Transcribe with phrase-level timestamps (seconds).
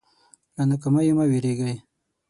[0.55, 1.75] له ناکامیو مه وېرېږئ.